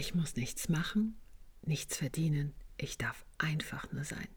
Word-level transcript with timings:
Ich 0.00 0.14
muss 0.14 0.34
nichts 0.34 0.70
machen, 0.70 1.14
nichts 1.60 1.98
verdienen. 1.98 2.54
Ich 2.78 2.96
darf 2.96 3.26
einfach 3.36 3.92
nur 3.92 4.02
sein. 4.02 4.28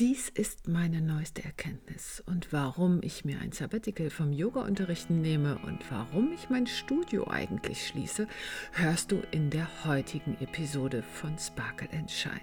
Dies 0.00 0.30
ist 0.30 0.68
meine 0.68 1.02
neueste 1.02 1.44
Erkenntnis 1.44 2.22
und 2.24 2.50
warum 2.50 3.02
ich 3.02 3.22
mir 3.22 3.38
ein 3.40 3.52
Sabbatical 3.52 4.08
vom 4.08 4.32
Yoga-Unterrichten 4.32 5.20
nehme 5.20 5.58
und 5.58 5.80
warum 5.90 6.32
ich 6.32 6.48
mein 6.48 6.66
Studio 6.66 7.28
eigentlich 7.28 7.86
schließe, 7.86 8.26
hörst 8.72 9.12
du 9.12 9.22
in 9.32 9.50
der 9.50 9.68
heutigen 9.84 10.34
Episode 10.40 11.02
von 11.02 11.38
Sparkle 11.38 11.90
and 11.92 12.10
Shine. 12.10 12.40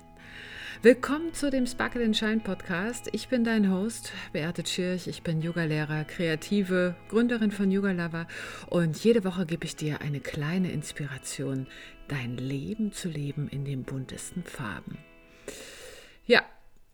Willkommen 0.82 1.34
zu 1.34 1.50
dem 1.50 1.66
Sparkle 1.66 2.04
and 2.04 2.18
Shine 2.18 2.40
Podcast. 2.40 3.08
Ich 3.14 3.30
bin 3.30 3.44
dein 3.44 3.72
Host, 3.72 4.12
Beate 4.34 4.64
Tschirch. 4.64 5.08
Ich 5.08 5.22
bin 5.22 5.42
Yogalehrer, 5.42 6.04
Kreative, 6.04 6.96
Gründerin 7.10 7.52
von 7.52 7.72
Yoga 7.72 7.92
Lover 7.92 8.28
und 8.70 9.02
jede 9.02 9.24
Woche 9.24 9.46
gebe 9.46 9.66
ich 9.66 9.76
dir 9.76 10.02
eine 10.02 10.20
kleine 10.20 10.72
Inspiration, 10.72 11.68
dein 12.08 12.38
Leben 12.38 12.92
zu 12.92 13.08
leben 13.08 13.48
in 13.48 13.64
den 13.64 13.84
buntesten 13.84 14.44
Farben. 14.44 14.98
Ja, 16.26 16.42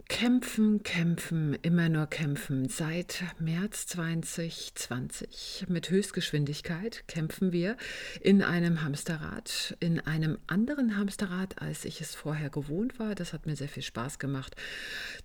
Kämpfen, 0.10 0.82
kämpfen, 0.84 1.54
immer 1.62 1.88
nur 1.88 2.08
kämpfen. 2.08 2.68
Seit 2.68 3.24
März 3.40 3.86
2020 3.88 5.66
mit 5.70 5.90
Höchstgeschwindigkeit 5.92 7.08
kämpfen 7.08 7.54
wir 7.54 7.78
in 8.20 8.42
einem 8.42 8.82
Hamsterrad, 8.82 9.78
in 9.80 10.00
einem 10.00 10.40
anderen 10.48 10.98
Hamsterrad, 10.98 11.62
als 11.62 11.86
ich 11.86 12.02
es 12.02 12.16
vorher 12.16 12.50
gewohnt 12.50 13.00
war. 13.00 13.16
Das 13.16 13.32
hat 13.32 13.46
mir 13.46 13.56
sehr 13.56 13.70
viel 13.70 13.84
Spaß 13.84 14.20
gemacht. 14.20 14.56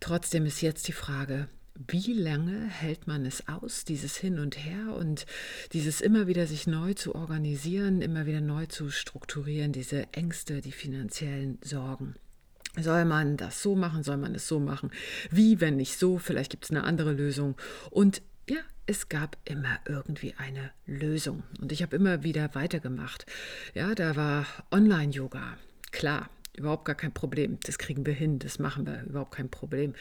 Trotzdem 0.00 0.44
ist 0.46 0.60
jetzt 0.60 0.86
die 0.86 0.92
Frage, 0.92 1.48
wie 1.74 2.12
lange 2.12 2.68
hält 2.68 3.06
man 3.08 3.24
es 3.24 3.48
aus, 3.48 3.84
dieses 3.84 4.16
Hin 4.16 4.38
und 4.38 4.56
Her 4.56 4.94
und 4.94 5.24
dieses 5.72 6.02
immer 6.02 6.28
wieder 6.28 6.46
sich 6.46 6.68
neu 6.68 6.92
zu 6.92 7.14
organisieren, 7.14 8.02
immer 8.02 8.26
wieder 8.26 8.42
neu 8.42 8.66
zu 8.66 8.90
strukturieren, 8.90 9.72
diese 9.72 10.12
Ängste, 10.12 10.60
die 10.60 10.72
finanziellen 10.72 11.58
Sorgen? 11.62 12.14
Soll 12.80 13.04
man 13.04 13.36
das 13.36 13.62
so 13.62 13.76
machen? 13.76 14.02
Soll 14.02 14.16
man 14.16 14.34
es 14.34 14.48
so 14.48 14.58
machen? 14.58 14.90
Wie, 15.30 15.60
wenn 15.60 15.76
nicht 15.76 15.98
so? 15.98 16.18
Vielleicht 16.18 16.50
gibt 16.50 16.64
es 16.64 16.70
eine 16.70 16.84
andere 16.84 17.12
Lösung. 17.12 17.56
Und 17.90 18.20
ja, 18.48 18.58
es 18.86 19.08
gab 19.08 19.36
immer 19.44 19.78
irgendwie 19.86 20.34
eine 20.36 20.70
Lösung. 20.86 21.44
Und 21.60 21.72
ich 21.72 21.82
habe 21.82 21.94
immer 21.96 22.24
wieder 22.24 22.54
weitergemacht. 22.54 23.26
Ja, 23.74 23.94
da 23.94 24.16
war 24.16 24.46
Online-Yoga. 24.70 25.56
Klar, 25.92 26.28
Überhaupt 26.56 26.84
gar 26.84 26.94
kein 26.94 27.12
Problem. 27.12 27.58
Das 27.64 27.78
kriegen 27.78 28.06
wir 28.06 28.12
hin, 28.12 28.38
das 28.38 28.60
machen 28.60 28.86
wir, 28.86 29.02
überhaupt 29.02 29.34
kein 29.34 29.48
Problem. 29.48 29.94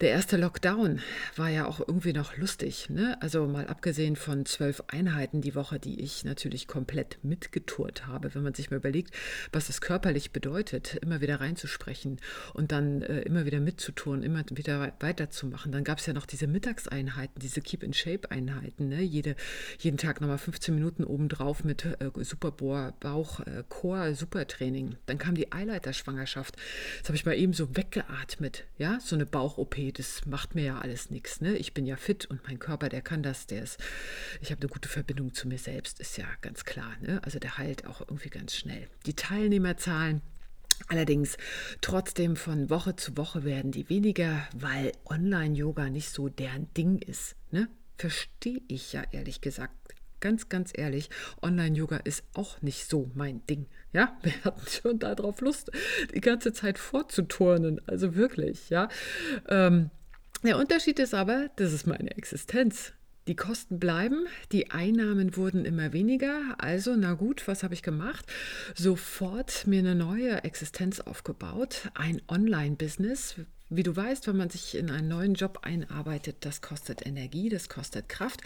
Der 0.00 0.10
erste 0.10 0.36
Lockdown 0.36 1.00
war 1.34 1.48
ja 1.48 1.66
auch 1.66 1.80
irgendwie 1.80 2.12
noch 2.12 2.36
lustig. 2.36 2.88
Ne? 2.88 3.20
Also 3.20 3.48
mal 3.48 3.66
abgesehen 3.66 4.14
von 4.14 4.46
zwölf 4.46 4.80
Einheiten 4.86 5.40
die 5.40 5.56
Woche, 5.56 5.80
die 5.80 6.00
ich 6.00 6.24
natürlich 6.24 6.68
komplett 6.68 7.18
mitgetourt 7.24 8.06
habe, 8.06 8.32
wenn 8.36 8.44
man 8.44 8.54
sich 8.54 8.70
mal 8.70 8.76
überlegt, 8.76 9.12
was 9.50 9.66
das 9.66 9.80
körperlich 9.80 10.30
bedeutet, 10.30 10.94
immer 11.02 11.20
wieder 11.20 11.40
reinzusprechen 11.40 12.20
und 12.54 12.70
dann 12.70 13.02
äh, 13.02 13.22
immer 13.22 13.44
wieder 13.44 13.58
mitzutun, 13.58 14.22
immer 14.22 14.44
wieder 14.50 14.92
weiterzumachen. 15.00 15.72
Dann 15.72 15.82
gab 15.82 15.98
es 15.98 16.06
ja 16.06 16.12
noch 16.12 16.26
diese 16.26 16.46
Mittagseinheiten, 16.46 17.40
diese 17.40 17.60
Keep-in-Shape-Einheiten. 17.60 18.88
Ne? 18.88 19.02
Jede, 19.02 19.34
jeden 19.80 19.98
Tag 19.98 20.20
nochmal 20.20 20.38
15 20.38 20.74
Minuten 20.74 21.02
obendrauf 21.02 21.64
mit 21.64 21.84
äh, 21.84 22.10
Superbohr, 22.20 22.94
Bauch, 23.00 23.40
äh, 23.40 23.64
Core, 23.68 24.14
Supertraining. 24.14 24.94
Dann 25.06 25.18
kam 25.18 25.34
die 25.34 25.50
Eileiter 25.50 25.87
der 25.88 25.94
Schwangerschaft. 25.94 26.56
Das 27.00 27.08
habe 27.08 27.16
ich 27.16 27.26
mal 27.26 27.36
eben 27.36 27.52
so 27.52 27.76
weggeatmet. 27.76 28.64
Ja, 28.76 29.00
so 29.00 29.16
eine 29.16 29.26
Bauch-OP, 29.26 29.76
das 29.94 30.26
macht 30.26 30.54
mir 30.54 30.64
ja 30.64 30.78
alles 30.78 31.10
nichts. 31.10 31.40
Ne? 31.40 31.56
Ich 31.56 31.74
bin 31.74 31.86
ja 31.86 31.96
fit 31.96 32.26
und 32.26 32.44
mein 32.46 32.58
Körper, 32.58 32.88
der 32.88 33.02
kann 33.02 33.22
das, 33.22 33.46
der 33.46 33.62
ist, 33.62 33.78
ich 34.40 34.50
habe 34.50 34.60
eine 34.60 34.70
gute 34.70 34.88
Verbindung 34.88 35.34
zu 35.34 35.48
mir 35.48 35.58
selbst, 35.58 36.00
ist 36.00 36.16
ja 36.16 36.26
ganz 36.40 36.64
klar. 36.64 36.96
Ne? 37.00 37.20
Also 37.24 37.38
der 37.38 37.58
heilt 37.58 37.86
auch 37.86 38.00
irgendwie 38.00 38.30
ganz 38.30 38.54
schnell. 38.54 38.88
Die 39.06 39.14
Teilnehmerzahlen, 39.14 40.22
Allerdings 40.86 41.36
trotzdem 41.80 42.36
von 42.36 42.70
Woche 42.70 42.94
zu 42.94 43.16
Woche 43.16 43.42
werden 43.42 43.72
die 43.72 43.88
weniger, 43.88 44.46
weil 44.54 44.92
Online-Yoga 45.06 45.90
nicht 45.90 46.10
so 46.10 46.28
deren 46.28 46.72
Ding 46.74 46.98
ist. 46.98 47.34
Ne? 47.50 47.68
Verstehe 47.96 48.60
ich 48.68 48.92
ja 48.92 49.02
ehrlich 49.10 49.40
gesagt 49.40 49.74
ganz, 50.20 50.48
ganz 50.48 50.72
ehrlich, 50.74 51.10
Online-Yoga 51.42 51.98
ist 51.98 52.24
auch 52.34 52.60
nicht 52.62 52.88
so 52.88 53.10
mein 53.14 53.44
Ding. 53.46 53.66
Ja, 53.92 54.16
wir 54.22 54.32
hatten 54.44 54.66
schon 54.68 54.98
darauf 54.98 55.40
Lust, 55.40 55.70
die 56.14 56.20
ganze 56.20 56.52
Zeit 56.52 56.78
vorzuturnen. 56.78 57.80
Also 57.86 58.14
wirklich, 58.14 58.70
ja. 58.70 58.88
Ähm, 59.48 59.90
der 60.42 60.58
Unterschied 60.58 60.98
ist 60.98 61.14
aber, 61.14 61.50
das 61.56 61.72
ist 61.72 61.86
meine 61.86 62.16
Existenz. 62.16 62.92
Die 63.26 63.36
Kosten 63.36 63.78
bleiben, 63.78 64.26
die 64.52 64.70
Einnahmen 64.70 65.36
wurden 65.36 65.66
immer 65.66 65.92
weniger. 65.92 66.54
Also, 66.56 66.96
na 66.96 67.12
gut, 67.12 67.46
was 67.46 67.62
habe 67.62 67.74
ich 67.74 67.82
gemacht? 67.82 68.24
Sofort 68.74 69.66
mir 69.66 69.80
eine 69.80 69.94
neue 69.94 70.44
Existenz 70.44 71.00
aufgebaut, 71.00 71.90
ein 71.94 72.22
Online-Business, 72.28 73.36
wie 73.70 73.82
du 73.82 73.94
weißt, 73.94 74.26
wenn 74.26 74.36
man 74.36 74.50
sich 74.50 74.74
in 74.74 74.90
einen 74.90 75.08
neuen 75.08 75.34
Job 75.34 75.60
einarbeitet, 75.62 76.36
das 76.40 76.62
kostet 76.62 77.06
Energie, 77.06 77.48
das 77.48 77.68
kostet 77.68 78.08
Kraft. 78.08 78.40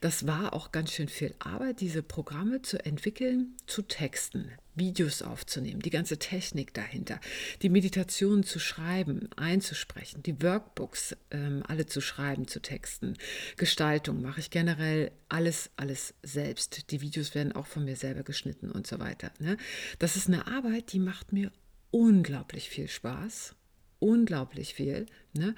Das 0.00 0.26
war 0.26 0.52
auch 0.52 0.72
ganz 0.72 0.92
schön 0.92 1.08
viel 1.08 1.34
Arbeit, 1.38 1.80
diese 1.80 2.02
Programme 2.02 2.62
zu 2.62 2.84
entwickeln, 2.84 3.56
zu 3.66 3.82
texten, 3.82 4.50
Videos 4.74 5.22
aufzunehmen, 5.22 5.80
die 5.80 5.90
ganze 5.90 6.18
Technik 6.18 6.74
dahinter, 6.74 7.18
die 7.62 7.70
Meditation 7.70 8.42
zu 8.42 8.58
schreiben, 8.58 9.30
einzusprechen, 9.36 10.22
die 10.22 10.42
Workbooks 10.42 11.16
ähm, 11.30 11.62
alle 11.66 11.86
zu 11.86 12.02
schreiben, 12.02 12.46
zu 12.46 12.60
texten, 12.60 13.14
Gestaltung 13.56 14.20
mache 14.20 14.40
ich 14.40 14.50
generell 14.50 15.10
alles, 15.30 15.70
alles 15.76 16.14
selbst. 16.22 16.90
Die 16.90 17.00
Videos 17.00 17.34
werden 17.34 17.52
auch 17.52 17.66
von 17.66 17.86
mir 17.86 17.96
selber 17.96 18.22
geschnitten 18.22 18.70
und 18.70 18.86
so 18.86 18.98
weiter. 18.98 19.32
Ne? 19.38 19.56
Das 19.98 20.16
ist 20.16 20.28
eine 20.28 20.46
Arbeit, 20.46 20.92
die 20.92 20.98
macht 20.98 21.32
mir 21.32 21.50
unglaublich 21.90 22.68
viel 22.68 22.88
Spaß 22.88 23.54
unglaublich 23.98 24.74
viel. 24.74 25.06
Ne? 25.32 25.54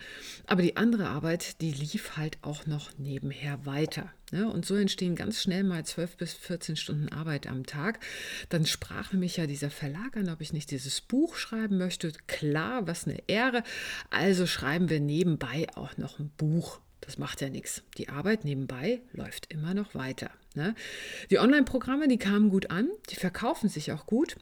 Aber 0.47 0.63
die 0.63 0.77
andere 0.77 1.09
Arbeit, 1.09 1.61
die 1.61 1.73
lief 1.73 2.17
halt 2.17 2.39
auch 2.43 2.67
noch 2.67 2.97
nebenher 2.99 3.65
weiter. 3.67 4.13
Ne? 4.33 4.51
Und 4.51 4.65
so 4.67 4.75
entstehen 4.75 5.15
ganz 5.15 5.43
schnell 5.43 5.65
mal 5.65 5.85
12 5.85 6.17
bis 6.17 6.35
14 6.35 6.77
Stunden 6.77 7.09
Arbeit 7.09 7.47
am 7.47 7.67
Tag. 7.67 8.01
Dann 8.49 8.67
sprach 8.67 9.13
mich 9.13 9.37
ja 9.37 9.47
dieser 9.47 9.71
Verlag 9.71 10.17
an, 10.17 10.29
ob 10.29 10.41
ich 10.41 10.53
nicht 10.53 10.71
dieses 10.71 11.01
Buch 11.01 11.37
schreiben 11.37 11.79
möchte. 11.79 12.13
Klar, 12.27 12.87
was 12.87 13.07
eine 13.07 13.23
Ehre. 13.27 13.63
Also 14.11 14.47
schreiben 14.47 14.91
wir 14.91 15.01
nebenbei 15.01 15.67
auch 15.75 15.97
noch 15.97 16.19
ein 16.19 16.31
Buch. 16.37 16.81
Das 17.01 17.17
macht 17.17 17.41
ja 17.41 17.49
nichts. 17.49 17.83
Die 17.97 18.09
Arbeit 18.09 18.45
nebenbei 18.45 19.01
läuft 19.13 19.53
immer 19.53 19.73
noch 19.73 19.95
weiter. 19.95 20.31
Ne? 20.55 20.75
Die 21.31 21.39
Online-Programme, 21.39 22.09
die 22.09 22.19
kamen 22.19 22.51
gut 22.51 22.71
an, 22.71 22.89
die 23.11 23.17
verkaufen 23.17 23.69
sich 23.69 23.93
auch 23.93 24.07
gut. 24.07 24.37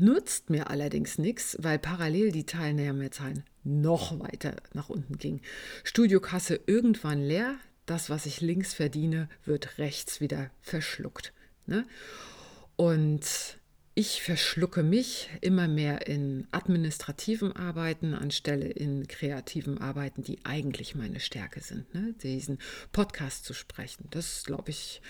Nutzt 0.00 0.50
mir 0.50 0.70
allerdings 0.70 1.18
nichts, 1.18 1.56
weil 1.60 1.78
parallel 1.78 2.32
die 2.32 2.46
Teilnehmerzahlen 2.46 3.44
noch 3.64 4.18
weiter 4.20 4.56
nach 4.72 4.88
unten 4.88 5.18
gingen. 5.18 5.40
Studiokasse 5.84 6.60
irgendwann 6.66 7.22
leer, 7.22 7.56
das, 7.86 8.10
was 8.10 8.26
ich 8.26 8.40
links 8.40 8.74
verdiene, 8.74 9.28
wird 9.44 9.78
rechts 9.78 10.20
wieder 10.20 10.50
verschluckt. 10.60 11.32
Ne? 11.66 11.86
Und 12.76 13.58
ich 13.96 14.22
verschlucke 14.22 14.82
mich 14.82 15.28
immer 15.40 15.68
mehr 15.68 16.08
in 16.08 16.48
administrativen 16.50 17.54
Arbeiten 17.54 18.14
anstelle 18.14 18.66
in 18.66 19.06
kreativen 19.06 19.78
Arbeiten, 19.78 20.24
die 20.24 20.44
eigentlich 20.44 20.96
meine 20.96 21.20
Stärke 21.20 21.60
sind. 21.60 21.94
Ne? 21.94 22.12
Diesen 22.20 22.58
Podcast 22.90 23.44
zu 23.44 23.54
sprechen, 23.54 24.08
das 24.10 24.42
glaube 24.44 24.70
ich, 24.70 25.00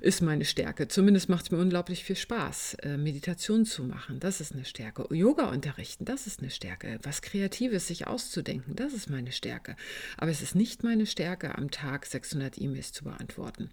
ist 0.00 0.22
meine 0.22 0.46
Stärke. 0.46 0.88
Zumindest 0.88 1.28
macht 1.28 1.44
es 1.44 1.50
mir 1.50 1.58
unglaublich 1.58 2.02
viel 2.02 2.16
Spaß. 2.16 2.74
Äh, 2.82 2.96
Meditation 2.96 3.66
zu 3.66 3.84
machen, 3.84 4.20
das 4.20 4.40
ist 4.40 4.52
eine 4.52 4.64
Stärke. 4.64 5.06
Yoga 5.14 5.50
unterrichten, 5.50 6.06
das 6.06 6.26
ist 6.26 6.40
eine 6.40 6.50
Stärke. 6.50 6.98
Was 7.02 7.20
Kreatives 7.20 7.88
sich 7.88 8.06
auszudenken, 8.06 8.74
das 8.74 8.94
ist 8.94 9.10
meine 9.10 9.32
Stärke. 9.32 9.76
Aber 10.16 10.30
es 10.30 10.40
ist 10.40 10.54
nicht 10.54 10.82
meine 10.82 11.04
Stärke, 11.04 11.58
am 11.58 11.70
Tag 11.70 12.06
600 12.06 12.58
E-Mails 12.58 12.92
zu 12.92 13.04
beantworten. 13.04 13.68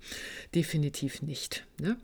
Definitiv 0.54 1.22
nicht. 1.22 1.66
Ne? 1.80 1.96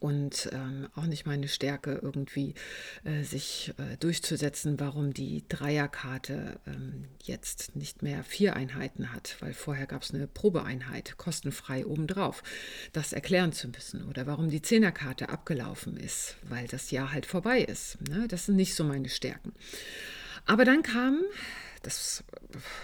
Und 0.00 0.48
ähm, 0.52 0.88
auch 0.94 1.04
nicht 1.04 1.26
meine 1.26 1.48
Stärke, 1.48 1.98
irgendwie 2.02 2.54
äh, 3.04 3.22
sich 3.22 3.74
äh, 3.78 3.96
durchzusetzen, 3.98 4.80
warum 4.80 5.12
die 5.12 5.44
Dreierkarte 5.48 6.58
ähm, 6.66 7.04
jetzt 7.22 7.76
nicht 7.76 8.02
mehr 8.02 8.24
vier 8.24 8.56
Einheiten 8.56 9.12
hat, 9.12 9.36
weil 9.40 9.52
vorher 9.52 9.86
gab 9.86 10.02
es 10.02 10.14
eine 10.14 10.26
Probeeinheit, 10.26 11.16
kostenfrei 11.18 11.84
obendrauf, 11.84 12.42
das 12.92 13.12
erklären 13.12 13.52
zu 13.52 13.68
müssen. 13.68 14.08
Oder 14.08 14.26
warum 14.26 14.48
die 14.48 14.62
Zehnerkarte 14.62 15.28
abgelaufen 15.28 15.96
ist, 15.96 16.36
weil 16.42 16.66
das 16.66 16.90
Jahr 16.90 17.12
halt 17.12 17.26
vorbei 17.26 17.60
ist. 17.60 17.98
Ne? 18.08 18.26
Das 18.28 18.46
sind 18.46 18.56
nicht 18.56 18.74
so 18.74 18.84
meine 18.84 19.08
Stärken. 19.08 19.52
Aber 20.46 20.64
dann 20.64 20.82
kam 20.82 21.20
das 21.84 22.24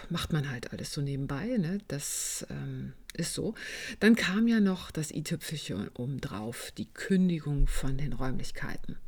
macht 0.08 0.32
man 0.32 0.50
halt 0.50 0.72
alles 0.72 0.92
so 0.92 1.00
nebenbei, 1.00 1.56
ne? 1.56 1.78
das 1.88 2.46
ähm, 2.50 2.92
ist 3.14 3.34
so. 3.34 3.54
Dann 3.98 4.14
kam 4.14 4.46
ja 4.46 4.60
noch 4.60 4.90
das 4.90 5.10
i-Tüpfelchen 5.10 5.88
obendrauf, 5.94 6.70
die 6.72 6.90
Kündigung 6.92 7.66
von 7.66 7.96
den 7.96 8.12
Räumlichkeiten. 8.12 8.98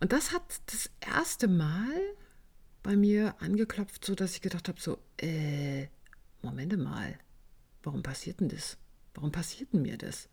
Und 0.00 0.12
das 0.12 0.32
hat 0.32 0.42
das 0.66 0.90
erste 1.00 1.48
Mal 1.48 2.00
bei 2.82 2.96
mir 2.96 3.34
angeklopft, 3.40 4.04
so 4.04 4.14
dass 4.14 4.34
ich 4.34 4.42
gedacht 4.42 4.68
habe, 4.68 4.80
so, 4.80 4.98
äh, 5.20 5.86
Momente 6.42 6.76
mal, 6.76 7.18
warum 7.82 8.02
passiert 8.02 8.40
denn 8.40 8.48
das? 8.48 8.76
Warum 9.14 9.32
passiert 9.32 9.72
denn 9.72 9.82
mir 9.82 9.98
das? 9.98 10.28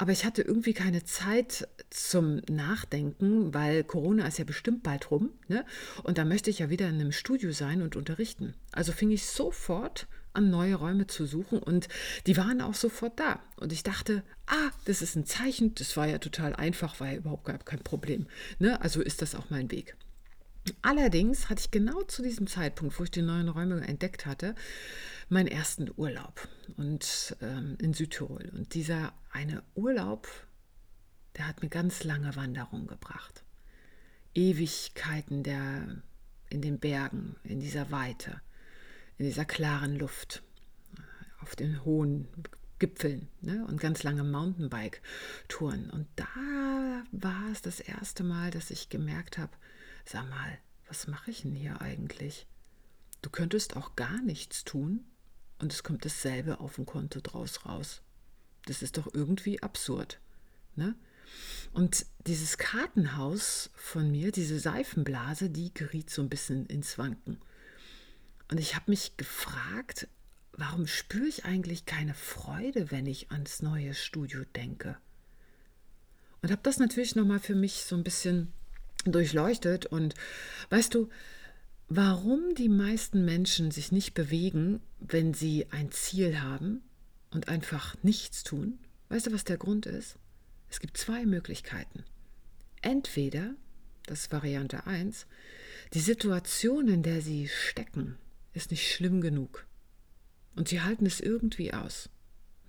Aber 0.00 0.12
ich 0.12 0.24
hatte 0.24 0.42
irgendwie 0.42 0.74
keine 0.74 1.02
Zeit 1.02 1.68
zum 1.90 2.40
Nachdenken, 2.48 3.52
weil 3.52 3.82
Corona 3.82 4.28
ist 4.28 4.38
ja 4.38 4.44
bestimmt 4.44 4.84
bald 4.84 5.10
rum. 5.10 5.30
Ne? 5.48 5.64
Und 6.04 6.18
da 6.18 6.24
möchte 6.24 6.50
ich 6.50 6.60
ja 6.60 6.70
wieder 6.70 6.88
in 6.88 6.94
einem 6.94 7.10
Studio 7.10 7.50
sein 7.50 7.82
und 7.82 7.96
unterrichten. 7.96 8.54
Also 8.70 8.92
fing 8.92 9.10
ich 9.10 9.26
sofort 9.26 10.06
an, 10.34 10.50
neue 10.50 10.76
Räume 10.76 11.08
zu 11.08 11.26
suchen 11.26 11.58
und 11.58 11.88
die 12.26 12.36
waren 12.36 12.60
auch 12.60 12.74
sofort 12.74 13.18
da. 13.18 13.40
Und 13.56 13.72
ich 13.72 13.82
dachte, 13.82 14.22
ah, 14.46 14.70
das 14.84 15.02
ist 15.02 15.16
ein 15.16 15.26
Zeichen. 15.26 15.74
Das 15.74 15.96
war 15.96 16.06
ja 16.06 16.18
total 16.18 16.54
einfach, 16.54 17.00
war 17.00 17.10
ja 17.10 17.16
überhaupt 17.16 17.46
gar 17.46 17.58
kein 17.58 17.80
Problem. 17.80 18.28
Ne? 18.60 18.80
Also 18.80 19.02
ist 19.02 19.20
das 19.20 19.34
auch 19.34 19.50
mein 19.50 19.70
Weg. 19.72 19.96
Allerdings 20.82 21.48
hatte 21.48 21.60
ich 21.60 21.70
genau 21.70 22.02
zu 22.02 22.22
diesem 22.22 22.46
Zeitpunkt, 22.46 22.98
wo 22.98 23.04
ich 23.04 23.10
die 23.10 23.22
neuen 23.22 23.48
Räume 23.48 23.86
entdeckt 23.86 24.26
hatte, 24.26 24.54
meinen 25.28 25.48
ersten 25.48 25.90
Urlaub 25.96 26.48
und 26.76 27.36
ähm, 27.40 27.76
in 27.80 27.94
Südtirol. 27.94 28.50
Und 28.54 28.74
dieser 28.74 29.12
eine 29.30 29.62
Urlaub, 29.74 30.28
der 31.36 31.46
hat 31.46 31.62
mir 31.62 31.68
ganz 31.68 32.04
lange 32.04 32.34
Wanderungen 32.36 32.86
gebracht. 32.86 33.44
Ewigkeiten 34.34 35.42
der, 35.42 36.02
in 36.50 36.62
den 36.62 36.78
Bergen, 36.78 37.36
in 37.44 37.60
dieser 37.60 37.90
Weite, 37.90 38.40
in 39.18 39.26
dieser 39.26 39.44
klaren 39.44 39.96
Luft, 39.96 40.42
auf 41.40 41.56
den 41.56 41.84
hohen 41.84 42.28
Gipfeln 42.78 43.28
ne? 43.40 43.64
und 43.66 43.80
ganz 43.80 44.02
lange 44.02 44.24
Mountainbike-Touren. 44.24 45.90
Und 45.90 46.06
da 46.16 47.04
war 47.10 47.50
es 47.52 47.62
das 47.62 47.80
erste 47.80 48.24
Mal, 48.24 48.50
dass 48.50 48.70
ich 48.70 48.88
gemerkt 48.88 49.38
habe, 49.38 49.52
sag 50.08 50.28
mal, 50.28 50.58
was 50.86 51.06
mache 51.06 51.30
ich 51.30 51.42
denn 51.42 51.54
hier 51.54 51.80
eigentlich? 51.80 52.46
Du 53.20 53.30
könntest 53.30 53.76
auch 53.76 53.96
gar 53.96 54.22
nichts 54.22 54.64
tun 54.64 55.04
und 55.58 55.72
es 55.72 55.82
kommt 55.82 56.04
dasselbe 56.04 56.60
auf 56.60 56.76
dem 56.76 56.86
Konto 56.86 57.20
draus 57.20 57.66
raus. 57.66 58.00
Das 58.66 58.82
ist 58.82 58.96
doch 58.96 59.12
irgendwie 59.12 59.62
absurd. 59.62 60.20
Ne? 60.76 60.94
Und 61.72 62.06
dieses 62.26 62.58
Kartenhaus 62.58 63.70
von 63.74 64.10
mir, 64.10 64.32
diese 64.32 64.58
Seifenblase, 64.58 65.50
die 65.50 65.74
geriet 65.74 66.10
so 66.10 66.22
ein 66.22 66.28
bisschen 66.28 66.66
ins 66.66 66.96
Wanken. 66.96 67.38
Und 68.50 68.58
ich 68.58 68.76
habe 68.76 68.90
mich 68.90 69.16
gefragt, 69.16 70.08
warum 70.52 70.86
spüre 70.86 71.26
ich 71.26 71.44
eigentlich 71.44 71.84
keine 71.84 72.14
Freude, 72.14 72.90
wenn 72.90 73.06
ich 73.06 73.30
ans 73.30 73.60
neue 73.60 73.94
Studio 73.94 74.44
denke? 74.56 74.96
Und 76.40 76.50
habe 76.50 76.62
das 76.62 76.78
natürlich 76.78 77.16
nochmal 77.16 77.40
für 77.40 77.54
mich 77.54 77.84
so 77.84 77.96
ein 77.96 78.04
bisschen 78.04 78.52
durchleuchtet. 79.04 79.86
Und 79.86 80.14
weißt 80.70 80.94
du, 80.94 81.08
warum 81.88 82.54
die 82.54 82.68
meisten 82.68 83.24
Menschen 83.24 83.70
sich 83.70 83.92
nicht 83.92 84.14
bewegen, 84.14 84.80
wenn 85.00 85.34
sie 85.34 85.66
ein 85.70 85.90
Ziel 85.90 86.40
haben 86.40 86.82
und 87.30 87.48
einfach 87.48 87.96
nichts 88.02 88.42
tun? 88.42 88.78
Weißt 89.08 89.26
du, 89.26 89.32
was 89.32 89.44
der 89.44 89.56
Grund 89.56 89.86
ist? 89.86 90.16
Es 90.68 90.80
gibt 90.80 90.96
zwei 90.96 91.24
Möglichkeiten. 91.24 92.04
Entweder, 92.82 93.54
das 94.06 94.20
ist 94.22 94.32
Variante 94.32 94.86
1, 94.86 95.26
die 95.94 96.00
Situation, 96.00 96.88
in 96.88 97.02
der 97.02 97.22
sie 97.22 97.48
stecken, 97.48 98.16
ist 98.52 98.70
nicht 98.70 98.92
schlimm 98.92 99.20
genug. 99.20 99.66
Und 100.54 100.68
sie 100.68 100.82
halten 100.82 101.06
es 101.06 101.20
irgendwie 101.20 101.72
aus. 101.72 102.10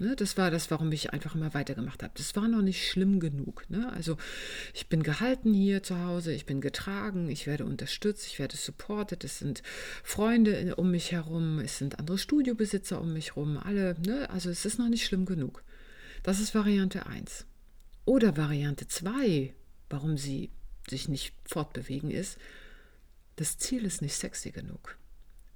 Ne, 0.01 0.16
das 0.16 0.38
war 0.38 0.50
das, 0.50 0.72
warum 0.72 0.92
ich 0.94 1.12
einfach 1.12 1.36
immer 1.36 1.54
weitergemacht 1.54 2.04
habe. 2.04 2.13
Das 2.16 2.34
war 2.38 2.48
noch 2.48 2.62
nicht 2.62 2.90
schlimm 2.90 3.19
genug. 3.19 3.66
Ne? 3.69 3.92
Also 3.92 4.16
ich 4.74 4.88
bin 4.88 5.04
gehalten 5.04 5.54
hier 5.54 5.84
zu 5.84 6.00
Hause, 6.00 6.31
ich 6.31 6.46
bin 6.46 6.62
getragen, 6.62 7.30
ich 7.30 7.48
werde 7.48 7.66
unterstützt, 7.66 8.25
ich 8.28 8.40
werde 8.40 8.56
supported. 8.56 9.25
Es 9.25 9.40
sind 9.40 9.62
Freunde 10.04 10.75
um 10.78 10.92
mich 10.92 11.12
herum, 11.12 11.60
es 11.60 11.78
sind 11.78 12.00
andere 12.00 12.18
Studiobesitzer 12.18 13.01
um 13.01 13.12
mich 13.12 13.36
herum, 13.36 13.57
alle. 13.57 13.98
Ne? 14.00 14.30
Also 14.30 14.50
es 14.50 14.66
ist 14.66 14.80
noch 14.80 14.88
nicht 14.88 15.06
schlimm 15.06 15.25
genug. 15.25 15.63
Das 16.24 16.40
ist 16.40 16.56
Variante 16.56 17.06
1. 17.06 17.46
Oder 18.06 18.38
Variante 18.38 18.88
2, 18.88 19.54
warum 19.90 20.18
sie 20.18 20.50
sich 20.90 21.10
nicht 21.10 21.34
fortbewegen, 21.46 22.10
ist, 22.10 22.38
das 23.36 23.57
Ziel 23.57 23.86
ist 23.86 24.01
nicht 24.01 24.16
sexy 24.16 24.51
genug. 24.51 24.99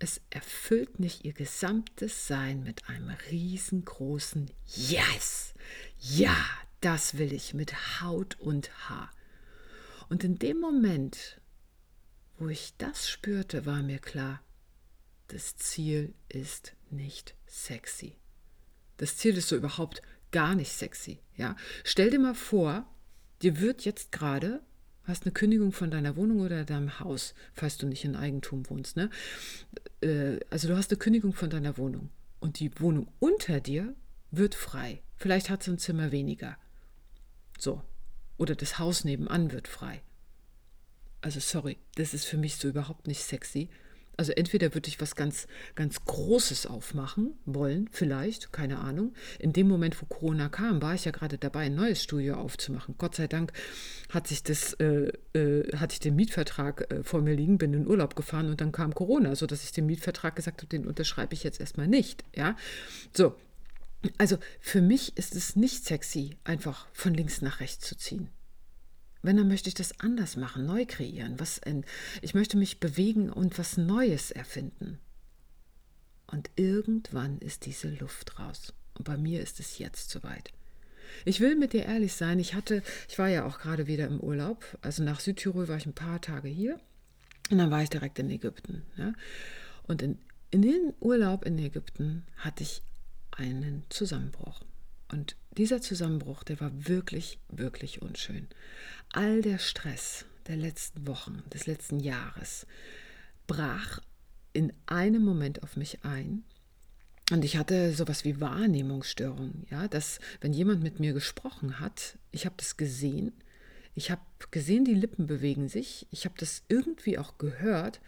Es 0.04 0.20
erfüllt 0.32 1.00
nicht 1.00 1.24
ihr 1.24 1.32
gesamtes 1.32 2.28
Sein 2.28 2.62
mit 2.62 2.90
einem 2.90 3.16
riesengroßen 3.32 4.52
Yes. 4.66 5.54
Ja, 5.98 6.36
das 6.82 7.18
will 7.18 7.32
ich 7.32 7.54
mit 7.54 8.02
Haut 8.02 8.38
und 8.42 8.90
Haar. 8.90 9.10
Und 10.10 10.26
in 10.26 10.38
dem 10.38 10.60
Moment, 10.60 11.40
wo 12.38 12.50
ich 12.50 12.74
das 12.78 13.10
spürte, 13.10 13.66
war 13.66 13.82
mir 13.82 14.00
klar, 14.00 14.44
das 15.30 15.56
Ziel 15.56 16.14
ist 16.28 16.74
nicht 16.90 17.34
sexy. 17.48 18.18
Das 18.98 19.16
Ziel 19.16 19.38
ist 19.38 19.48
so 19.48 19.56
überhaupt 19.56 20.02
gar 20.32 20.54
nicht 20.54 20.74
sexy. 20.74 21.22
Ja? 21.38 21.56
Stell 21.86 22.10
dir 22.10 22.20
mal 22.20 22.36
vor, 22.36 22.94
dir 23.42 23.62
wird 23.62 23.86
jetzt 23.86 24.12
gerade 24.12 24.62
hast 25.04 25.24
eine 25.24 25.34
Kündigung 25.34 25.72
von 25.72 25.92
deiner 25.92 26.16
Wohnung 26.16 26.40
oder 26.40 26.64
deinem 26.64 27.00
Haus, 27.00 27.34
falls 27.54 27.78
du 27.78 27.88
nicht 27.88 28.06
in 28.06 28.16
Eigentum 28.16 28.70
wohnst. 28.70 28.96
Ne? 28.96 29.10
Äh, 30.02 30.40
also 30.50 30.68
du 30.68 30.78
hast 30.78 30.92
eine 30.92 30.98
Kündigung 30.98 31.34
von 31.34 31.50
deiner 31.50 31.78
Wohnung 31.78 32.10
und 32.40 32.60
die 32.60 32.72
Wohnung 32.80 33.08
unter 33.20 33.60
dir 33.60 33.96
wird 34.32 34.56
frei. 34.56 35.02
Vielleicht 35.16 35.50
hat 35.50 35.64
sie 35.64 35.72
ein 35.72 35.78
Zimmer 35.78 36.12
weniger. 36.12 36.58
So. 37.60 37.82
Oder 38.38 38.56
das 38.56 38.80
Haus 38.80 39.04
nebenan 39.04 39.52
wird 39.52 39.68
frei. 39.68 40.02
Also 41.22 41.40
sorry, 41.40 41.78
das 41.96 42.14
ist 42.14 42.26
für 42.26 42.38
mich 42.38 42.58
so 42.58 42.68
überhaupt 42.68 43.08
nicht 43.08 43.24
sexy. 43.24 43.70
Also 44.16 44.32
entweder 44.34 44.74
würde 44.76 44.88
ich 44.90 45.02
was 45.02 45.16
ganz, 45.16 45.48
ganz 45.74 46.06
Großes 46.06 46.68
aufmachen 46.68 47.34
wollen, 47.46 47.90
vielleicht, 47.92 48.54
keine 48.54 48.80
Ahnung. 48.80 49.14
In 49.40 49.54
dem 49.54 49.68
Moment, 49.68 50.00
wo 50.02 50.06
Corona 50.06 50.50
kam, 50.50 50.82
war 50.82 50.94
ich 50.94 51.06
ja 51.06 51.12
gerade 51.12 51.40
dabei, 51.40 51.62
ein 51.62 51.76
neues 51.76 52.04
Studio 52.04 52.36
aufzumachen. 52.36 52.96
Gott 52.98 53.16
sei 53.16 53.28
Dank 53.28 53.54
hat 54.10 54.28
sich 54.28 54.44
das, 54.44 54.74
äh, 54.74 55.12
äh, 55.34 55.76
hatte 55.78 55.94
ich 55.94 56.00
den 56.00 56.16
Mietvertrag 56.16 56.92
äh, 56.92 57.04
vor 57.04 57.22
mir 57.22 57.34
liegen, 57.34 57.58
bin 57.58 57.74
in 57.74 57.88
Urlaub 57.88 58.16
gefahren 58.16 58.50
und 58.50 58.62
dann 58.62 58.72
kam 58.72 58.94
Corona, 58.94 59.36
sodass 59.36 59.64
ich 59.64 59.72
den 59.72 59.88
Mietvertrag 59.88 60.36
gesagt 60.36 60.62
habe, 60.62 60.68
den 60.68 60.86
unterschreibe 60.86 61.34
ich 61.34 61.44
jetzt 61.44 61.60
erstmal 61.60 61.88
nicht. 61.88 62.24
Ja, 62.36 62.56
so. 63.16 63.36
Also 64.18 64.38
für 64.60 64.82
mich 64.82 65.18
ist 65.18 65.34
es 65.36 65.56
nicht 65.56 65.86
sexy, 65.86 66.38
einfach 66.44 66.88
von 66.94 67.14
links 67.14 67.42
nach 67.42 67.62
rechts 67.62 67.88
zu 67.88 67.96
ziehen. 67.96 68.30
Wenn, 69.24 69.38
dann 69.38 69.48
möchte 69.48 69.70
ich 69.70 69.74
das 69.74 70.00
anders 70.02 70.36
machen, 70.36 70.66
neu 70.66 70.86
kreieren. 70.86 71.40
Was, 71.40 71.62
ich 72.22 72.34
möchte 72.36 72.58
mich 72.58 72.80
bewegen 72.80 73.30
und 73.32 73.58
was 73.58 73.78
Neues 73.78 74.32
erfinden. 74.32 75.00
Und 76.28 76.50
irgendwann 76.56 77.40
ist 77.40 77.66
diese 77.66 77.90
Luft 77.90 78.38
raus. 78.38 78.74
Und 78.96 79.06
bei 79.06 79.18
mir 79.18 79.42
ist 79.42 79.60
es 79.60 79.80
jetzt 79.80 80.10
soweit. 80.10 80.52
Ich 81.26 81.40
will 81.40 81.56
mit 81.56 81.74
dir 81.74 81.86
ehrlich 81.86 82.14
sein, 82.14 82.40
ich 82.40 82.54
hatte, 82.54 82.84
ich 83.08 83.18
war 83.18 83.30
ja 83.30 83.46
auch 83.46 83.60
gerade 83.60 83.88
wieder 83.88 84.08
im 84.08 84.20
Urlaub, 84.20 84.66
also 84.82 85.04
nach 85.04 85.20
Südtirol 85.20 85.68
war 85.68 85.78
ich 85.78 85.86
ein 85.86 85.94
paar 85.94 86.20
Tage 86.22 86.48
hier 86.48 86.80
und 87.50 87.60
dann 87.60 87.72
war 87.72 87.84
ich 87.84 87.90
direkt 87.90 88.20
in 88.20 88.30
Ägypten. 88.30 88.84
Ja? 88.98 89.14
Und 89.84 90.02
in, 90.02 90.18
in 90.52 90.62
den 90.64 90.94
Urlaub 91.00 91.46
in 91.46 91.60
Ägypten 91.60 92.24
hatte 92.38 92.64
ich 92.64 92.82
einen 93.32 93.84
Zusammenbruch. 93.90 94.62
Und 95.12 95.36
dieser 95.58 95.82
Zusammenbruch, 95.82 96.44
der 96.44 96.60
war 96.60 96.72
wirklich, 96.88 97.40
wirklich 97.50 98.02
unschön. 98.02 98.48
All 99.12 99.42
der 99.42 99.60
Stress 99.60 100.26
der 100.48 100.58
letzten 100.58 101.08
Wochen, 101.08 101.44
des 101.54 101.68
letzten 101.68 102.00
Jahres, 102.00 102.66
brach 103.48 104.00
in 104.54 104.74
einem 104.86 105.24
Moment 105.24 105.64
auf 105.64 105.78
mich 105.78 106.04
ein. 106.04 106.44
Und 107.32 107.46
ich 107.46 107.58
hatte 107.58 107.94
sowas 107.94 108.26
wie 108.26 108.42
Wahrnehmungsstörung, 108.42 109.66
ja, 109.70 109.88
dass 109.88 110.20
wenn 110.42 110.54
jemand 110.54 110.84
mit 110.84 111.00
mir 111.00 111.14
gesprochen 111.14 111.80
hat, 111.80 112.18
ich 112.32 112.46
habe 112.46 112.56
das 112.58 112.78
gesehen, 112.78 113.32
ich 113.96 114.12
habe 114.12 114.22
gesehen, 114.52 114.86
die 114.86 114.94
Lippen 114.94 115.28
bewegen 115.28 115.70
sich, 115.70 116.08
ich 116.12 116.26
habe 116.26 116.36
das 116.38 116.64
irgendwie 116.68 117.18
auch 117.18 117.38
gehört, 117.38 118.02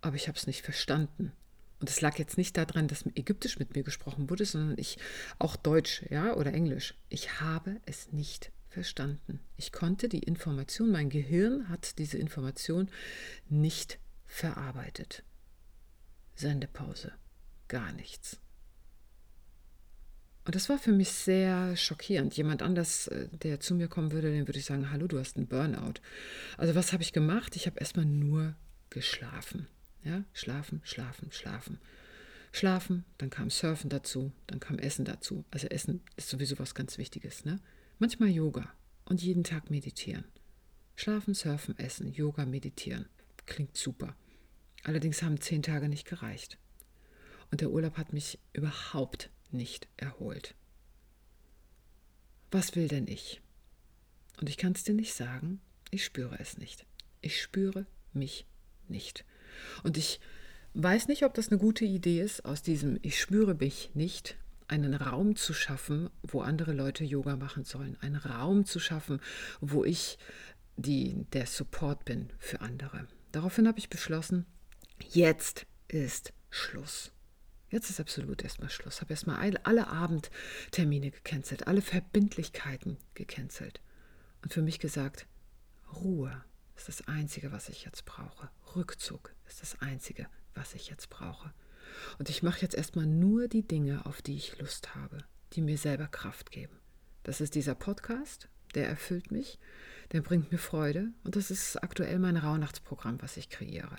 aber 0.00 0.16
ich 0.16 0.28
habe 0.28 0.38
es 0.38 0.46
nicht 0.46 0.62
verstanden. 0.62 1.32
Und 1.84 1.90
es 1.90 2.00
lag 2.00 2.18
jetzt 2.18 2.38
nicht 2.38 2.56
daran, 2.56 2.88
dass 2.88 3.04
Ägyptisch 3.14 3.58
mit 3.58 3.74
mir 3.74 3.82
gesprochen 3.82 4.30
wurde, 4.30 4.46
sondern 4.46 4.78
ich 4.78 4.96
auch 5.38 5.54
Deutsch, 5.54 6.02
ja, 6.08 6.32
oder 6.34 6.54
Englisch. 6.54 6.94
Ich 7.10 7.42
habe 7.42 7.78
es 7.84 8.10
nicht 8.10 8.52
verstanden. 8.70 9.40
Ich 9.58 9.70
konnte 9.70 10.08
die 10.08 10.20
Information, 10.20 10.90
mein 10.90 11.10
Gehirn 11.10 11.68
hat 11.68 11.98
diese 11.98 12.16
Information 12.16 12.88
nicht 13.50 13.98
verarbeitet. 14.24 15.24
Sendepause, 16.34 17.12
gar 17.68 17.92
nichts. 17.92 18.40
Und 20.46 20.54
das 20.54 20.70
war 20.70 20.78
für 20.78 20.92
mich 20.92 21.10
sehr 21.10 21.76
schockierend. 21.76 22.34
Jemand 22.34 22.62
anders, 22.62 23.08
äh, 23.08 23.28
der 23.30 23.60
zu 23.60 23.74
mir 23.74 23.88
kommen 23.88 24.10
würde, 24.10 24.30
den 24.30 24.48
würde 24.48 24.58
ich 24.58 24.64
sagen, 24.64 24.90
hallo, 24.90 25.06
du 25.06 25.18
hast 25.18 25.36
einen 25.36 25.48
Burnout. 25.48 26.00
Also 26.56 26.74
was 26.74 26.94
habe 26.94 27.02
ich 27.02 27.12
gemacht? 27.12 27.56
Ich 27.56 27.66
habe 27.66 27.78
erstmal 27.78 28.06
nur 28.06 28.54
geschlafen. 28.88 29.68
Ja, 30.04 30.24
schlafen, 30.32 30.80
schlafen, 30.84 31.32
schlafen. 31.32 31.78
Schlafen, 32.52 33.04
dann 33.18 33.30
kam 33.30 33.50
Surfen 33.50 33.90
dazu, 33.90 34.30
dann 34.46 34.60
kam 34.60 34.78
Essen 34.78 35.04
dazu. 35.04 35.44
Also 35.50 35.66
Essen 35.68 36.02
ist 36.16 36.28
sowieso 36.28 36.58
was 36.58 36.74
ganz 36.74 36.98
Wichtiges. 36.98 37.44
Ne? 37.44 37.58
Manchmal 37.98 38.28
Yoga 38.28 38.72
und 39.06 39.22
jeden 39.22 39.42
Tag 39.42 39.70
meditieren. 39.70 40.24
Schlafen, 40.94 41.34
Surfen, 41.34 41.76
Essen, 41.78 42.12
Yoga, 42.12 42.46
meditieren. 42.46 43.06
Klingt 43.46 43.76
super. 43.76 44.14
Allerdings 44.84 45.22
haben 45.22 45.40
zehn 45.40 45.62
Tage 45.62 45.88
nicht 45.88 46.06
gereicht. 46.06 46.58
Und 47.50 47.60
der 47.60 47.70
Urlaub 47.70 47.96
hat 47.96 48.12
mich 48.12 48.38
überhaupt 48.52 49.30
nicht 49.50 49.88
erholt. 49.96 50.54
was 52.50 52.76
will 52.76 52.86
denn 52.86 53.08
ich? 53.08 53.40
Und 54.40 54.48
ich 54.48 54.58
kann 54.58 54.72
es 54.72 54.84
dir 54.84 54.94
nicht 54.94 55.14
sagen, 55.14 55.60
ich 55.90 56.04
spüre 56.04 56.38
es 56.38 56.56
nicht. 56.56 56.86
Ich 57.20 57.42
spüre 57.42 57.86
mich 58.12 58.46
nicht. 58.86 59.24
Und 59.82 59.96
ich 59.96 60.20
weiß 60.74 61.08
nicht, 61.08 61.24
ob 61.24 61.34
das 61.34 61.48
eine 61.48 61.58
gute 61.58 61.84
Idee 61.84 62.20
ist, 62.20 62.44
aus 62.44 62.62
diesem 62.62 62.98
Ich 63.02 63.20
spüre 63.20 63.54
mich 63.54 63.90
nicht 63.94 64.36
einen 64.66 64.94
Raum 64.94 65.36
zu 65.36 65.52
schaffen, 65.52 66.10
wo 66.22 66.40
andere 66.40 66.72
Leute 66.72 67.04
Yoga 67.04 67.36
machen 67.36 67.64
sollen. 67.64 67.96
Einen 68.00 68.16
Raum 68.16 68.64
zu 68.64 68.80
schaffen, 68.80 69.20
wo 69.60 69.84
ich 69.84 70.18
die, 70.76 71.26
der 71.32 71.46
Support 71.46 72.04
bin 72.04 72.30
für 72.38 72.60
andere. 72.60 73.06
Daraufhin 73.32 73.68
habe 73.68 73.78
ich 73.78 73.88
beschlossen, 73.88 74.46
jetzt 75.10 75.66
ist 75.88 76.32
Schluss. 76.50 77.12
Jetzt 77.70 77.90
ist 77.90 78.00
absolut 78.00 78.42
erstmal 78.42 78.70
Schluss. 78.70 79.00
Habe 79.00 79.12
erstmal 79.12 79.56
alle 79.64 79.88
Abendtermine 79.88 81.10
gecancelt, 81.10 81.66
alle 81.66 81.82
Verbindlichkeiten 81.82 82.98
gecancelt. 83.14 83.80
Und 84.42 84.52
für 84.52 84.62
mich 84.62 84.78
gesagt, 84.78 85.26
Ruhe 85.92 86.44
ist 86.76 86.88
das 86.88 87.06
Einzige, 87.08 87.52
was 87.52 87.68
ich 87.68 87.84
jetzt 87.84 88.04
brauche. 88.04 88.48
Rückzug 88.76 89.33
ist 89.46 89.62
das 89.62 89.80
Einzige, 89.80 90.26
was 90.54 90.74
ich 90.74 90.88
jetzt 90.88 91.10
brauche. 91.10 91.52
Und 92.18 92.28
ich 92.28 92.42
mache 92.42 92.62
jetzt 92.62 92.74
erstmal 92.74 93.06
nur 93.06 93.48
die 93.48 93.66
Dinge, 93.66 94.06
auf 94.06 94.22
die 94.22 94.36
ich 94.36 94.58
Lust 94.58 94.94
habe, 94.94 95.18
die 95.52 95.60
mir 95.60 95.78
selber 95.78 96.06
Kraft 96.06 96.50
geben. 96.50 96.78
Das 97.22 97.40
ist 97.40 97.54
dieser 97.54 97.74
Podcast, 97.74 98.48
der 98.74 98.88
erfüllt 98.88 99.30
mich, 99.30 99.58
der 100.12 100.20
bringt 100.20 100.52
mir 100.52 100.58
Freude 100.58 101.08
und 101.24 101.36
das 101.36 101.50
ist 101.50 101.82
aktuell 101.82 102.18
mein 102.18 102.36
Rauhnachtsprogramm, 102.36 103.20
was 103.22 103.36
ich 103.36 103.48
kreiere. 103.48 103.96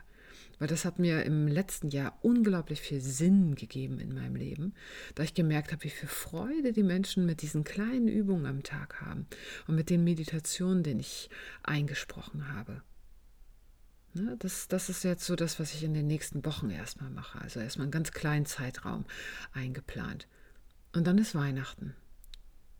Weil 0.60 0.68
das 0.68 0.86
hat 0.86 1.00
mir 1.00 1.24
im 1.24 1.48
letzten 1.48 1.90
Jahr 1.90 2.18
unglaublich 2.22 2.82
viel 2.82 3.02
Sinn 3.02 3.56
gegeben 3.56 4.00
in 4.00 4.14
meinem 4.14 4.36
Leben, 4.36 4.74
da 5.16 5.24
ich 5.24 5.34
gemerkt 5.34 5.72
habe, 5.72 5.84
wie 5.84 5.90
viel 5.90 6.08
Freude 6.08 6.72
die 6.72 6.84
Menschen 6.84 7.26
mit 7.26 7.42
diesen 7.42 7.64
kleinen 7.64 8.08
Übungen 8.08 8.46
am 8.46 8.64
Tag 8.64 9.02
haben 9.02 9.28
und 9.68 9.76
mit 9.76 9.90
den 9.90 10.04
Meditationen, 10.04 10.84
denen 10.84 11.00
ich 11.00 11.30
eingesprochen 11.64 12.54
habe. 12.54 12.82
Ne, 14.16 14.38
das, 14.40 14.70
das 14.70 14.88
ist 14.88 15.04
jetzt 15.04 15.26
so 15.26 15.36
das, 15.36 15.60
was 15.60 15.74
ich 15.74 15.84
in 15.84 15.94
den 15.94 16.08
nächsten 16.08 16.46
Wochen 16.46 16.70
erstmal 16.70 17.10
mache. 17.10 17.40
Also 17.42 17.60
erstmal 17.60 17.84
einen 17.84 17.92
ganz 17.92 18.12
kleinen 18.12 18.46
Zeitraum 18.46 19.04
eingeplant. 19.52 20.26
Und 20.94 21.06
dann 21.06 21.18
ist 21.18 21.36
Weihnachten. 21.36 21.94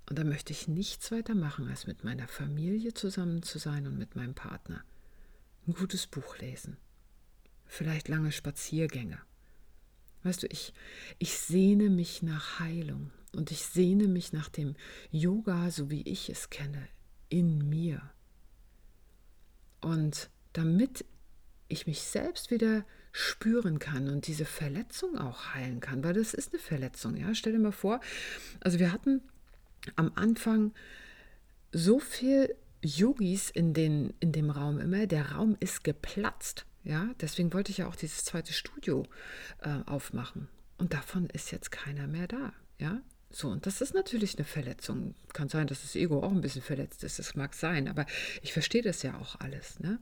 Und 0.10 0.18
da 0.18 0.24
möchte 0.24 0.54
ich 0.54 0.70
nichts 0.70 1.12
weiter 1.12 1.36
machen, 1.36 1.68
als 1.68 1.88
mit 1.88 2.06
meiner 2.06 2.30
Familie 2.30 2.94
zusammen 2.94 3.44
zu 3.44 3.60
sein 3.60 3.86
und 3.86 3.98
mit 3.98 4.16
meinem 4.16 4.34
Partner. 4.34 4.82
Ein 5.68 5.74
gutes 5.74 6.08
Buch 6.08 6.38
lesen. 6.38 6.78
Vielleicht 7.66 8.08
lange 8.08 8.32
Spaziergänge. 8.32 9.18
Weißt 10.24 10.44
du, 10.44 10.48
ich, 10.48 10.74
ich 11.20 11.38
sehne 11.38 11.90
mich 11.90 12.22
nach 12.22 12.62
Heilung 12.62 13.12
und 13.34 13.52
ich 13.52 13.66
sehne 13.66 14.08
mich 14.08 14.32
nach 14.32 14.48
dem 14.48 14.78
Yoga, 15.12 15.70
so 15.70 15.92
wie 15.92 16.04
ich 16.04 16.30
es 16.30 16.50
kenne, 16.50 16.88
in 17.28 17.68
mir. 17.68 18.02
Und 19.82 20.30
damit 20.54 21.04
ich 21.68 21.88
mich 21.88 22.02
selbst 22.02 22.52
wieder 22.52 22.86
spüren 23.12 23.80
kann 23.80 24.10
und 24.10 24.28
diese 24.28 24.46
Verletzung 24.46 25.18
auch 25.18 25.54
heilen 25.54 25.80
kann, 25.80 26.04
weil 26.04 26.14
das 26.14 26.34
ist 26.34 26.54
eine 26.54 26.62
Verletzung, 26.62 27.16
ja. 27.16 27.34
Stell 27.34 27.54
dir 27.54 27.60
mal 27.60 27.72
vor, 27.72 28.02
also 28.60 28.78
wir 28.78 28.92
hatten 28.92 29.22
am 29.96 30.12
Anfang 30.16 30.74
so 31.72 32.00
viel 32.00 32.54
Yogis 32.82 33.50
in, 33.50 33.74
den, 33.74 34.14
in 34.20 34.32
dem 34.32 34.50
Raum 34.50 34.80
immer, 34.80 35.08
der 35.08 35.32
Raum 35.32 35.56
ist 35.60 35.84
geplatzt, 35.84 36.66
ja. 36.84 37.10
Deswegen 37.22 37.54
wollte 37.54 37.72
ich 37.72 37.80
ja 37.80 37.88
auch 37.88 37.96
dieses 37.96 38.26
zweite 38.26 38.54
Studio 38.54 39.06
äh, 39.62 39.80
aufmachen. 39.86 40.50
Und 40.78 40.94
davon 40.94 41.30
ist 41.30 41.52
jetzt 41.52 41.72
keiner 41.72 42.08
mehr 42.08 42.28
da, 42.28 42.54
ja. 42.80 43.02
So, 43.32 43.50
und 43.50 43.66
das 43.66 43.82
ist 43.82 43.94
natürlich 43.94 44.38
eine 44.38 44.46
Verletzung. 44.46 45.16
Kann 45.34 45.50
sein, 45.50 45.68
dass 45.68 45.82
das 45.82 45.96
Ego 45.96 46.22
auch 46.22 46.32
ein 46.32 46.42
bisschen 46.42 46.62
verletzt 46.62 47.04
ist, 47.04 47.18
das 47.20 47.36
mag 47.36 47.54
sein, 47.54 47.88
aber 47.88 48.06
ich 48.42 48.54
verstehe 48.54 48.82
das 48.82 49.04
ja 49.04 49.18
auch 49.18 49.40
alles, 49.40 49.80
ne? 49.80 50.00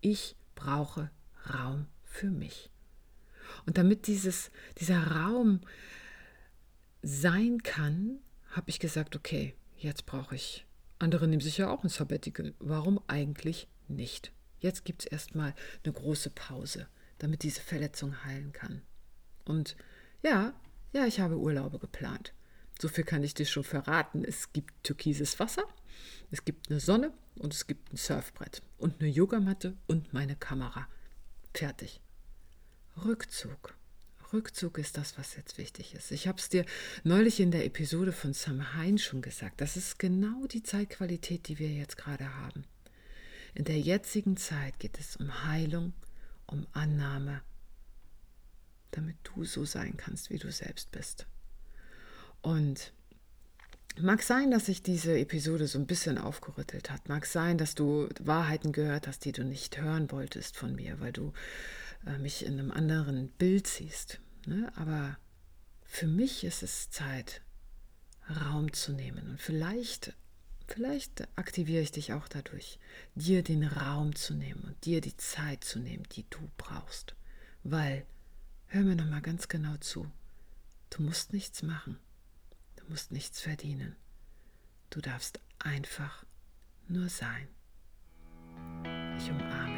Ich 0.00 0.36
brauche 0.56 1.12
Raum 1.54 1.86
für 2.02 2.30
mich. 2.30 2.72
Und 3.64 3.78
damit 3.78 4.08
dieses, 4.08 4.50
dieser 4.78 5.06
Raum 5.06 5.60
sein 7.02 7.62
kann, 7.62 8.18
habe 8.50 8.70
ich 8.70 8.80
gesagt, 8.80 9.14
okay, 9.14 9.54
jetzt 9.76 10.06
brauche 10.06 10.34
ich. 10.34 10.66
Andere 10.98 11.28
nehmen 11.28 11.42
sich 11.42 11.58
ja 11.58 11.70
auch 11.70 11.84
ein 11.84 11.88
Sabbatical. 11.88 12.54
Warum 12.58 13.00
eigentlich 13.06 13.68
nicht? 13.86 14.32
Jetzt 14.58 14.84
gibt 14.84 15.02
es 15.02 15.06
erstmal 15.06 15.54
eine 15.84 15.92
große 15.92 16.30
Pause, 16.30 16.88
damit 17.18 17.42
diese 17.44 17.60
Verletzung 17.60 18.24
heilen 18.24 18.52
kann. 18.52 18.82
Und 19.44 19.76
ja, 20.22 20.54
ja, 20.92 21.06
ich 21.06 21.20
habe 21.20 21.38
Urlaube 21.38 21.78
geplant. 21.78 22.32
So 22.80 22.88
viel 22.88 23.04
kann 23.04 23.22
ich 23.24 23.34
dir 23.34 23.46
schon 23.46 23.64
verraten. 23.64 24.24
Es 24.24 24.52
gibt 24.52 24.84
türkises 24.84 25.38
Wasser, 25.40 25.64
es 26.30 26.44
gibt 26.44 26.70
eine 26.70 26.80
Sonne 26.80 27.12
und 27.36 27.54
es 27.54 27.66
gibt 27.66 27.92
ein 27.92 27.96
Surfbrett 27.96 28.62
und 28.78 29.00
eine 29.00 29.10
Yogamatte 29.10 29.76
und 29.86 30.12
meine 30.12 30.36
Kamera. 30.36 30.86
Fertig. 31.54 32.00
Rückzug. 33.04 33.74
Rückzug 34.32 34.78
ist 34.78 34.96
das, 34.96 35.16
was 35.18 35.36
jetzt 35.36 35.56
wichtig 35.56 35.94
ist. 35.94 36.10
Ich 36.10 36.26
habe 36.26 36.38
es 36.38 36.48
dir 36.48 36.64
neulich 37.04 37.40
in 37.40 37.50
der 37.50 37.64
Episode 37.64 38.12
von 38.12 38.32
Sam 38.32 38.74
Hein 38.74 38.98
schon 38.98 39.22
gesagt. 39.22 39.60
Das 39.60 39.76
ist 39.76 39.98
genau 39.98 40.46
die 40.46 40.62
Zeitqualität, 40.62 41.48
die 41.48 41.58
wir 41.58 41.70
jetzt 41.70 41.96
gerade 41.96 42.34
haben. 42.36 42.64
In 43.54 43.64
der 43.64 43.78
jetzigen 43.78 44.36
Zeit 44.36 44.78
geht 44.78 44.98
es 44.98 45.16
um 45.16 45.44
Heilung, 45.44 45.94
um 46.46 46.66
Annahme, 46.72 47.42
damit 48.90 49.16
du 49.22 49.44
so 49.44 49.64
sein 49.64 49.96
kannst, 49.96 50.30
wie 50.30 50.38
du 50.38 50.50
selbst 50.50 50.90
bist. 50.90 51.26
Und 52.46 52.92
Mag 53.98 54.22
sein, 54.22 54.52
dass 54.52 54.66
sich 54.66 54.82
diese 54.82 55.18
Episode 55.18 55.66
so 55.66 55.78
ein 55.78 55.86
bisschen 55.86 56.18
aufgerüttelt 56.18 56.90
hat. 56.90 57.08
Mag 57.08 57.26
sein, 57.26 57.58
dass 57.58 57.74
du 57.74 58.08
Wahrheiten 58.20 58.70
gehört 58.70 59.08
hast, 59.08 59.24
die 59.24 59.32
du 59.32 59.42
nicht 59.42 59.80
hören 59.80 60.12
wolltest 60.12 60.56
von 60.56 60.76
mir, 60.76 61.00
weil 61.00 61.12
du 61.12 61.32
äh, 62.06 62.18
mich 62.18 62.44
in 62.44 62.52
einem 62.52 62.70
anderen 62.70 63.30
Bild 63.30 63.66
siehst. 63.66 64.20
Ne? 64.46 64.70
Aber 64.76 65.16
für 65.86 66.06
mich 66.06 66.44
ist 66.44 66.62
es 66.62 66.90
Zeit, 66.90 67.40
Raum 68.28 68.72
zu 68.72 68.92
nehmen. 68.92 69.30
Und 69.30 69.40
vielleicht, 69.40 70.14
vielleicht 70.68 71.26
aktiviere 71.36 71.82
ich 71.82 71.90
dich 71.90 72.12
auch 72.12 72.28
dadurch, 72.28 72.78
dir 73.14 73.42
den 73.42 73.64
Raum 73.64 74.14
zu 74.14 74.34
nehmen 74.34 74.62
und 74.62 74.84
dir 74.84 75.00
die 75.00 75.16
Zeit 75.16 75.64
zu 75.64 75.78
nehmen, 75.78 76.04
die 76.12 76.26
du 76.28 76.50
brauchst. 76.58 77.16
Weil, 77.64 78.04
hör 78.66 78.82
mir 78.82 78.94
nochmal 78.94 79.22
ganz 79.22 79.48
genau 79.48 79.78
zu, 79.78 80.06
du 80.90 81.02
musst 81.02 81.32
nichts 81.32 81.62
machen 81.62 81.98
musst 82.88 83.12
nichts 83.12 83.40
verdienen. 83.40 83.96
Du 84.90 85.00
darfst 85.00 85.40
einfach 85.58 86.24
nur 86.88 87.08
sein. 87.08 87.48
Ich 89.18 89.30
umarme. 89.30 89.75